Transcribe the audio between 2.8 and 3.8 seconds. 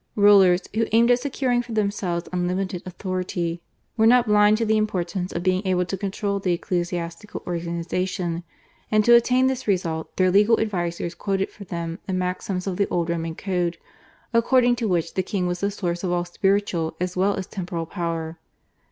authority,